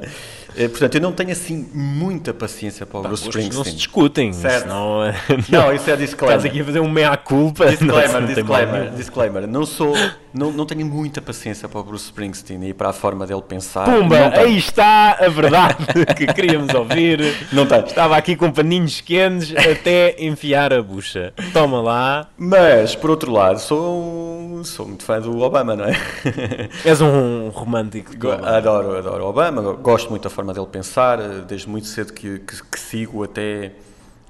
[0.57, 3.57] Eh, portanto, eu não tenho assim muita paciência para o Bruce Springsteen.
[3.57, 4.33] Não se discutem.
[4.33, 4.67] Certo.
[4.67, 5.01] Não,
[5.49, 6.39] não, isso é disclaimer.
[6.39, 7.67] Estás aqui a fazer um meia-culpa.
[7.67, 9.47] Disclaimer, não, disclaimer, disclaimer.
[9.47, 9.95] Não sou,
[10.37, 13.85] não, não tenho muita paciência para o Bruce Springsteen e para a forma dele pensar.
[13.87, 17.21] Pumba, aí está a verdade que queríamos ouvir.
[17.53, 17.81] Não tem.
[17.81, 21.33] Estava aqui com paninhos quentes até enfiar a bucha.
[21.53, 22.29] Toma lá.
[22.37, 25.97] Mas, por outro lado, sou, sou muito fã do Obama, não é?
[26.85, 28.13] És um romântico.
[28.31, 29.63] Adoro, adoro Obama.
[29.73, 33.73] Gosto muito da forma dele pensar, desde muito cedo que, que, que sigo até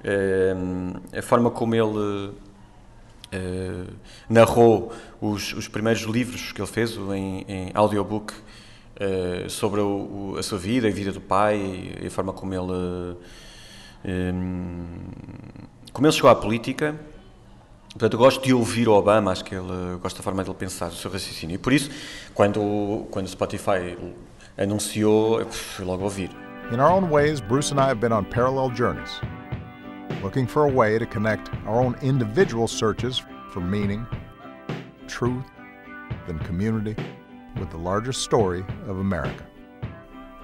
[0.05, 0.55] eh,
[1.19, 2.33] a forma como ele
[3.33, 3.85] eh,
[4.29, 8.33] narrou os, os, primeiros livros que ele fez em, em audiobook
[9.49, 13.17] sobre o, a sua vida, a vida do pai, e a forma como ele
[15.93, 16.95] como ele chegou à política.
[17.91, 20.89] Portanto, eu gosto de ouvir o Obama, acho que ele gosta da forma dele pensar,
[20.89, 21.55] do seu raciocínio.
[21.55, 21.91] E por isso,
[22.35, 23.97] quando, quando o Spotify
[24.59, 26.31] anunciou, fui logo ouvir.
[26.71, 29.21] In our own ways, Bruce and I have been on parallel journeys,
[30.23, 34.05] looking for a way to connect our own individual searches for meaning,
[35.07, 35.45] truth,
[36.29, 36.97] and community
[37.59, 39.45] with the larger story of America.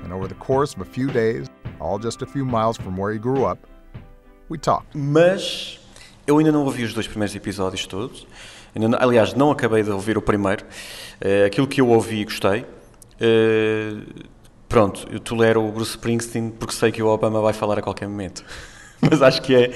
[0.03, 1.49] And over the course of a few days,
[1.81, 3.59] all just a few miles from where he grew up,
[4.49, 4.95] we talked.
[4.95, 5.79] Mas
[6.27, 8.27] eu ainda não ouvi os dois primeiros episódios todos.
[8.99, 10.65] aliás, não acabei de ouvir o primeiro.
[11.21, 12.65] Uh, aquilo que eu ouvi e gostei.
[13.21, 14.25] Uh,
[14.69, 18.09] pronto, eu tolero o Bruce Springsteen porque sei que o Obama vai falar a qualquer
[18.09, 18.45] momento.
[19.01, 19.73] Mas acho que é,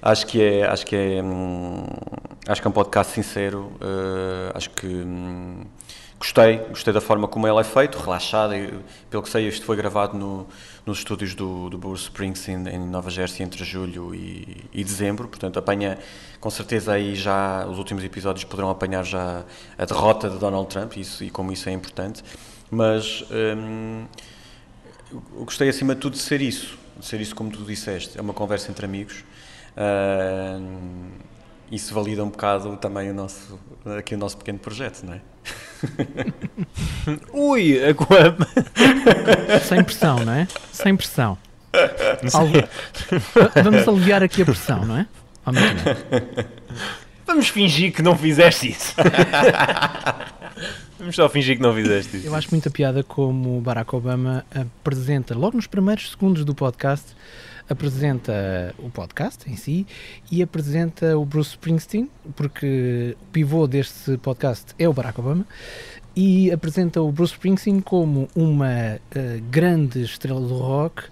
[0.00, 1.86] acho que é, acho que é, hum,
[2.50, 3.72] acho que é um podcast sincero.
[3.80, 5.64] Uh, acho que, hum,
[6.18, 8.54] gostei, gostei da forma como ele é feito, relaxado.
[8.54, 8.74] E,
[9.08, 10.48] pelo que sei, isto foi gravado no,
[10.84, 15.28] nos estúdios do, do Bruce Springsteen em Nova Jersey entre julho e, e, dezembro.
[15.28, 15.98] Portanto, apanha
[16.40, 19.44] com certeza aí já os últimos episódios poderão apanhar já
[19.78, 22.24] a derrota de Donald Trump isso, e como isso é importante.
[22.68, 24.06] Mas hum,
[25.44, 28.18] gostei acima de tudo de ser isso, de ser isso como tu disseste.
[28.18, 29.24] É uma conversa entre amigos.
[29.76, 31.10] Hum,
[31.70, 33.58] isso valida um bocado também o nosso,
[33.98, 35.20] aqui o nosso pequeno projeto, não é?
[37.32, 37.94] Ui, a
[39.64, 40.48] Sem pressão, não é?
[40.72, 41.38] Sem pressão.
[43.62, 45.06] Vamos aliviar aqui a pressão, não é?
[47.26, 48.94] Vamos fingir que não fizeste isso.
[50.98, 52.26] Vamos só fingir que não fizeste isso.
[52.26, 57.06] Eu acho muita piada como Barack Obama apresenta, logo nos primeiros segundos do podcast,
[57.70, 59.86] apresenta o podcast em si
[60.30, 65.46] e apresenta o Bruce Springsteen, porque o pivô deste podcast é o Barack Obama,
[66.16, 71.04] e apresenta o Bruce Springsteen como uma uh, grande estrela do rock,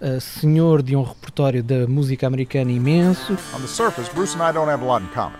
[0.00, 3.32] uh, senhor de um repertório da música americana imenso.
[3.54, 5.38] On the surface, Bruce and I don't have a lot in common.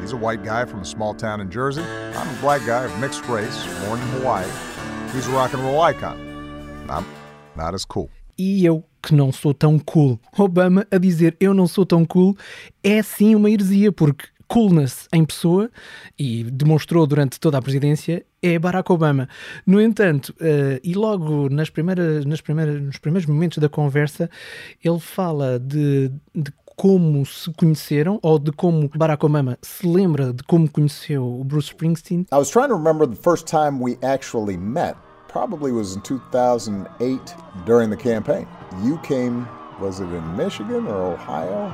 [0.00, 1.82] He's a white guy from a small town in Jersey.
[1.82, 4.48] I'm a black guy of mixed race, born in Hawaii.
[5.12, 6.16] He's a rock and roll icon.
[6.88, 7.04] I'm
[7.54, 8.08] not as cool.
[8.38, 10.20] E eu que não sou tão cool.
[10.36, 12.36] Obama a dizer eu não sou tão cool
[12.82, 15.70] é sim uma heresia, porque coolness em pessoa,
[16.18, 19.28] e demonstrou durante toda a presidência, é Barack Obama.
[19.64, 24.28] No entanto, uh, e logo nas primeiras, nas primeiras, nos primeiros momentos da conversa,
[24.82, 30.42] ele fala de, de como se conheceram ou de como Barack Obama se lembra de
[30.42, 32.26] como conheceu o Bruce Springsteen.
[32.32, 34.96] I was trying to remember the first time we actually met.
[35.30, 38.48] Probably was in 2008 during the campaign.
[38.82, 39.46] You came,
[39.80, 41.68] was it in Michigan or Ohio?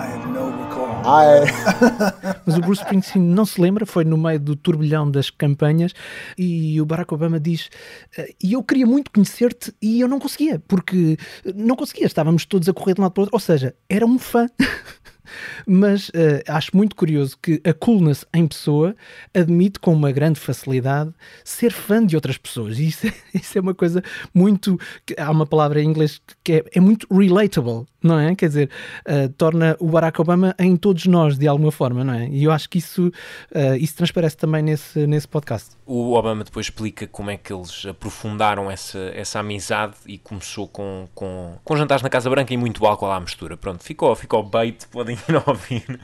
[0.00, 0.88] I have no recall.
[1.06, 1.46] I...
[2.44, 5.92] Mas o Bruce Springsteen não se lembra, foi no meio do turbilhão das campanhas
[6.36, 7.70] e o Barack Obama diz:
[8.16, 11.16] eh, E eu queria muito conhecer-te e eu não conseguia, porque
[11.54, 14.04] não conseguia, estávamos todos a correr de um lado para o outro, ou seja, era
[14.04, 14.48] um fã.
[15.66, 18.94] Mas uh, acho muito curioso que a coolness em pessoa
[19.34, 21.12] admite com uma grande facilidade
[21.44, 22.78] ser fã de outras pessoas.
[22.78, 24.02] E isso, é, isso é uma coisa
[24.34, 24.78] muito.
[25.16, 28.34] Há uma palavra em inglês que é, é muito relatable, não é?
[28.34, 28.70] Quer dizer,
[29.06, 32.28] uh, torna o Barack Obama em todos nós de alguma forma, não é?
[32.28, 35.70] E eu acho que isso, uh, isso transparece também nesse, nesse podcast.
[35.84, 41.08] O Obama depois explica como é que eles aprofundaram essa, essa amizade e começou com,
[41.14, 43.56] com, com jantares na Casa Branca e muito álcool à mistura.
[43.56, 46.00] Pronto, ficou, ficou bait, podem ir ouvir.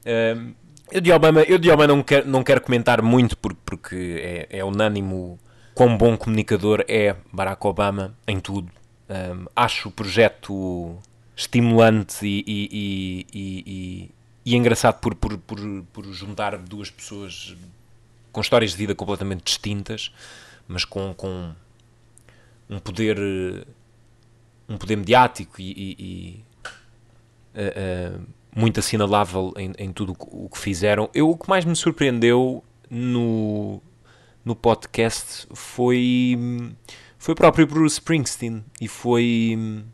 [0.00, 0.54] Uh,
[0.90, 4.58] eu de Obama, eu de Obama não, quero, não quero comentar muito porque, porque é,
[4.58, 5.38] é unânimo
[5.74, 8.70] quão bom comunicador é Barack Obama em tudo.
[9.08, 10.98] Um, acho o projeto
[11.36, 14.10] estimulante e, e, e,
[14.44, 15.58] e, engraçado por, por, por,
[15.92, 17.56] por juntar duas pessoas
[18.30, 20.12] com histórias de vida completamente distintas,
[20.68, 21.52] mas com, com
[22.68, 23.18] um poder
[24.68, 26.44] um poder mediático e
[27.54, 31.08] uh, uh, muito assinalável em, em tudo o que fizeram.
[31.14, 33.80] Eu, o que mais me surpreendeu no,
[34.44, 36.38] no podcast foi,
[37.18, 39.84] foi o próprio Bruce Springsteen e foi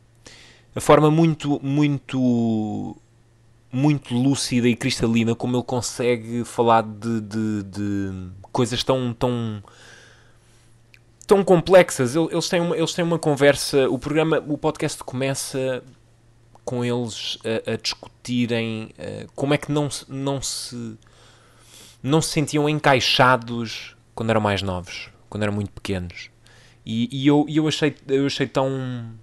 [0.78, 2.96] a forma muito, muito,
[3.72, 9.60] muito lúcida e cristalina como ele consegue falar de, de, de coisas tão, tão,
[11.26, 12.14] tão complexas.
[12.14, 13.90] Eles têm, uma, eles têm uma conversa.
[13.90, 15.82] O programa, o podcast começa
[16.64, 20.96] com eles a, a discutirem uh, como é que não, não se
[22.00, 26.30] não se sentiam encaixados quando eram mais novos, quando eram muito pequenos.
[26.86, 29.18] E, e eu, eu, achei, eu achei tão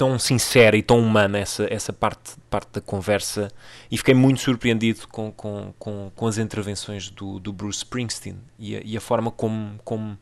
[0.00, 3.52] tão sincera e tão humana essa, essa parte, parte da conversa
[3.90, 8.76] e fiquei muito surpreendido com, com, com, com as intervenções do, do Bruce Springsteen e
[8.76, 10.18] a, e a forma como, como,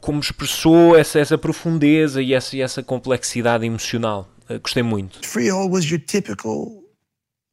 [0.00, 4.28] como expressou essa, essa profundeza e essa, essa complexidade emocional.
[4.50, 5.24] Uh, gostei muito.
[5.24, 6.82] Freehold was your typical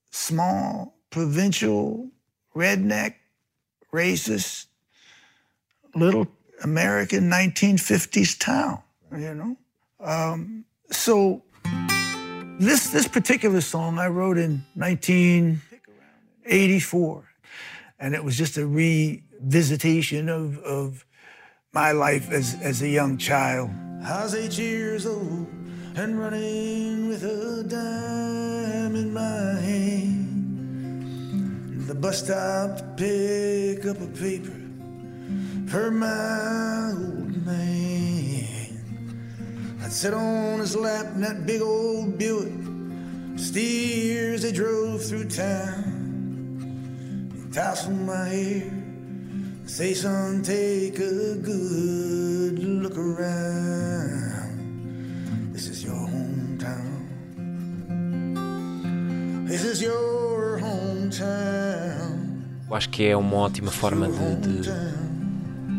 [0.09, 2.09] small, provincial,
[2.55, 3.17] redneck,
[3.93, 4.67] racist,
[5.93, 6.27] little
[6.63, 9.55] American 1950s town, you know?
[9.99, 11.41] Um, so
[12.59, 17.23] this this particular song I wrote in 1984,
[17.99, 21.03] and it was just a revisitation of, of
[21.73, 23.69] my life as, as a young child.
[24.03, 25.47] I was eight years old
[25.95, 30.27] and running with a dime in my hand.
[31.87, 34.59] The bus stop to pick up a paper
[35.67, 38.20] for my old man.
[39.91, 42.53] I'd sit on his lap in that big old Buick,
[43.35, 45.83] steer as they drove through town.
[47.35, 48.71] He'd tousle my hair,
[49.65, 54.55] Say, son, take a good look around.
[55.51, 57.09] This is your hometown.
[59.45, 62.45] This is your hometown.
[62.69, 64.71] Eu acho que é uma ótima forma de, de,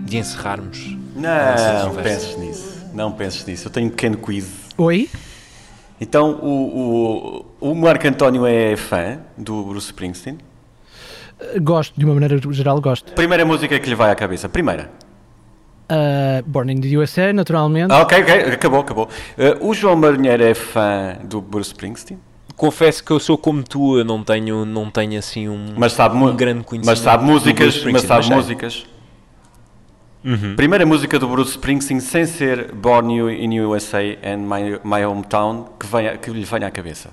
[0.04, 0.98] de encerrarmos.
[1.16, 2.71] Não penses nisso.
[2.92, 3.68] Não penses nisso.
[3.68, 4.48] Eu tenho um pequeno quiz.
[4.76, 5.08] Oi?
[6.00, 10.38] Então, o, o, o Marco António é fã do Bruce Springsteen?
[11.60, 13.12] Gosto, de uma maneira geral, gosto.
[13.12, 14.48] Primeira música que lhe vai à cabeça.
[14.48, 14.90] Primeira.
[15.90, 17.92] Uh, Born in the USA, naturalmente.
[17.92, 19.08] Ah, ok, ok, acabou, acabou.
[19.36, 22.18] Uh, o João Marinheiro é fã do Bruce Springsteen?
[22.56, 26.16] Confesso que eu sou como tu, eu não tenho, não tenho assim um, mas sabe,
[26.16, 26.86] um grande conhecimento.
[26.86, 28.86] Mas sabe músicas, mas sabe mas músicas.
[30.24, 30.54] Uhum.
[30.54, 35.86] Primeira música do Bruce Springsteen sem ser Born in USA and My, my Hometown que,
[35.86, 37.10] venha, que lhe venha à cabeça.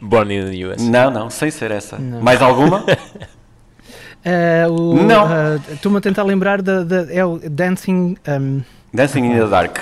[0.00, 0.84] Born in the USA.
[0.84, 1.98] Não, não, sem ser essa.
[1.98, 2.20] Não.
[2.20, 2.84] Mais alguma?
[2.84, 5.26] Uh, o, não.
[5.26, 6.84] Uh, Estou-me a tentar lembrar da.
[7.10, 8.16] é o Dancing.
[8.28, 8.62] Um,
[8.92, 9.78] Dancing in the Dark.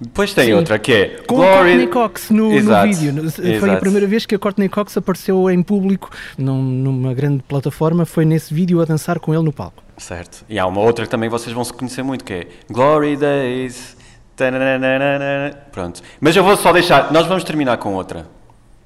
[0.00, 0.52] Depois tem Sim.
[0.54, 1.52] outra que é com Glory...
[1.52, 3.30] a Courtney Cox no, no vídeo.
[3.30, 3.72] Foi Exato.
[3.72, 8.06] a primeira vez que a Courtney Cox apareceu em público num, numa grande plataforma.
[8.06, 9.82] Foi nesse vídeo a dançar com ele no palco.
[10.00, 10.44] Certo.
[10.48, 13.96] E há uma outra que também vocês vão se conhecer muito que é Glory Days.
[15.70, 16.02] Pronto.
[16.18, 17.12] Mas eu vou só deixar.
[17.12, 18.26] Nós vamos terminar com outra.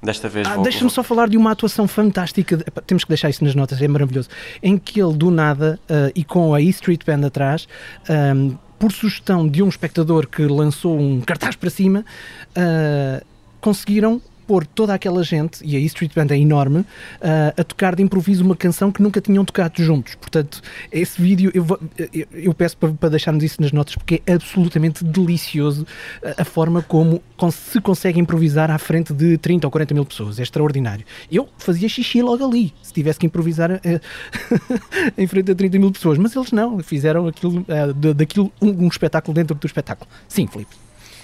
[0.03, 0.57] Desta vez Ah.
[0.57, 2.55] Deixa-me só falar de uma atuação fantástica.
[2.67, 4.29] Epá, Temos que deixar isso nas notas, é maravilhoso.
[4.61, 7.67] Em que ele, do nada, ah, e com a E Street Band atrás,
[8.09, 12.05] ahm, por sugestão de um espectador que lançou um cartaz para cima,
[12.55, 13.23] ah,
[13.61, 16.85] conseguiram pôr toda aquela gente, e a E Street Band é enorme,
[17.21, 20.15] ah, a tocar de improviso uma canção que nunca tinham tocado juntos.
[20.15, 21.79] Portanto, esse vídeo, eu, vou-
[22.13, 25.85] eu- eu peço para, para deixarmos isso nas notas, porque é absolutamente delicioso
[26.23, 27.21] a, a forma como
[27.51, 30.39] se consegue improvisar à frente de 30 ou 40 mil pessoas.
[30.39, 31.05] É extraordinário.
[31.31, 33.99] Eu fazia xixi logo ali, se tivesse que improvisar eh,
[35.17, 36.17] em frente a 30 mil pessoas.
[36.17, 40.09] Mas eles não, fizeram aquilo, eh, da- daquilo um, um espetáculo dentro do espetáculo.
[40.27, 40.75] Sim, Filipe.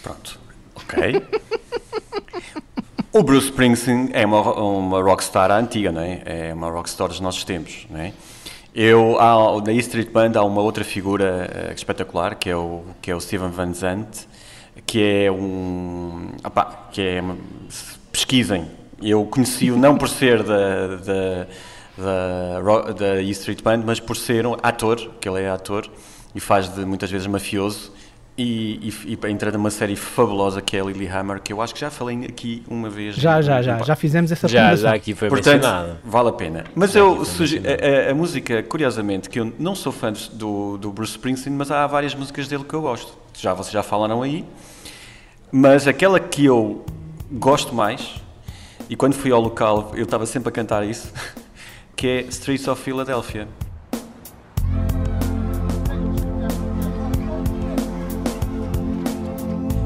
[0.04, 0.40] Pronto.
[0.76, 1.22] Ok.
[3.14, 6.22] o Bruce Springsteen é uma, uma rockstar antiga, não é?
[6.26, 8.14] É uma rockstar dos nossos tempos, não é?
[8.74, 12.84] Eu, há, na E Street Band há uma outra figura eh, espetacular, que é o,
[13.02, 14.28] que é o Steven Van Zandt,
[14.86, 16.30] que é um...
[16.42, 17.24] opá, que é...
[18.14, 18.66] pesquisem.
[19.02, 21.48] Eu conheci-o não por ser da, da,
[21.98, 25.90] da, da E Street Band, mas por ser um ator, que ele é ator,
[26.34, 27.92] e faz de muitas vezes mafioso,
[28.42, 31.80] e, e, e entra numa série fabulosa que é a Lilyhammer, que eu acho que
[31.80, 33.16] já falei aqui uma vez.
[33.16, 33.78] Já, já, já.
[33.80, 35.98] Já fizemos essa Já, já aqui foi Portanto, mencionado.
[36.04, 36.64] vale a pena.
[36.76, 40.92] Mas eu sugi- a, a- a música, curiosamente, que eu não sou fã do, do
[40.92, 43.14] Bruce Springsteen, mas há várias músicas dele que eu gosto.
[43.38, 44.44] Já vocês já falaram aí.
[45.52, 46.86] Mas aquela que eu
[47.32, 48.16] gosto mais,
[48.90, 51.12] e quando fui ao local eu estava sempre a cantar isso,
[51.96, 53.48] que é Streets of Philadelphia.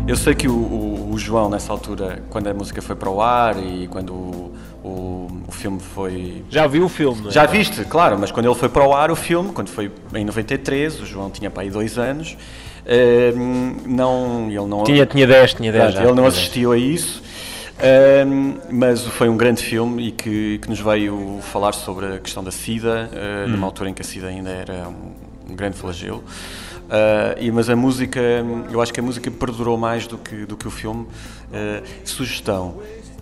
[0.07, 3.21] Eu sei que o, o- o João, nessa altura, quando a música foi para o
[3.21, 4.53] ar e quando o,
[5.47, 6.43] o, filme foi.
[6.49, 7.31] Já viu o filme, não é?
[7.31, 10.23] Já viste, claro, mas quando ele foi para o ar, o filme, quando foi em
[10.23, 12.37] 93, o João tinha para aí dois anos,
[12.85, 13.33] eh,
[13.85, 14.83] não, ele não.
[14.83, 16.33] Tinha- tinha 10, tinha 10 Portanto, já, Ele não tinha 10.
[16.37, 17.23] assistiu a isso.
[17.77, 22.43] Ahm, mas foi um grande filme e que, que nos veio falar sobre a questão
[22.43, 23.51] da SIDA, ah, Hum.
[23.53, 26.23] numa altura em que a SIDA ainda era um, um grande flagelo.
[26.89, 28.19] Ah, e, mas a música,
[28.71, 31.07] eu acho que a música perdurou mais do que, do que o filme.
[31.53, 32.75] Ah, sugestão.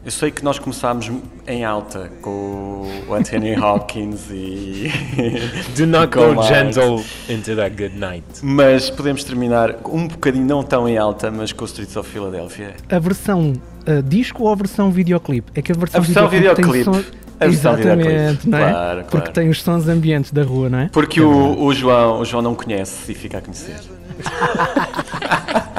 [0.05, 1.09] Eu sei que nós começámos
[1.47, 4.91] em alta com o Anthony Hopkins e.
[5.77, 6.47] Do not go Mike.
[6.49, 8.25] gentle into that good night.
[8.41, 12.75] Mas podemos terminar um bocadinho, não tão em alta, mas com o Streets of Philadelphia.
[12.89, 13.53] A versão
[13.87, 15.49] ah, disco ou a versão videoclipe?
[15.55, 17.07] É que a versão, A versão videoclipe tem videoclipe.
[17.13, 18.69] som- A versão Exatamente, não é?
[18.69, 19.31] Claro, Porque claro.
[19.33, 20.89] tem os sons ambientes da rua, não é?
[20.91, 23.75] Porque o, o João, o João não conhece e fica a conhecer.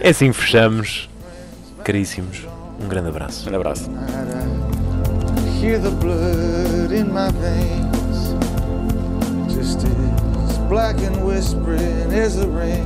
[0.00, 1.08] É assim que fechamos.
[1.82, 2.46] Caríssimos,
[2.80, 3.50] um grande abraço.
[3.50, 3.90] Um abraço.
[5.60, 8.36] Hear the blood in my veins,
[9.52, 12.84] just as black and whispering as the rain.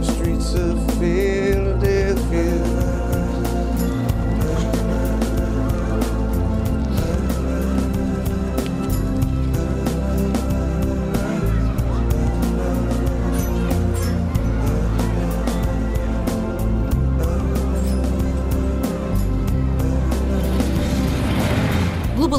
[0.00, 2.79] The streets of Philadelphia.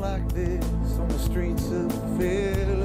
[0.00, 0.64] Like this
[0.98, 2.79] on the streets of Philadelphia.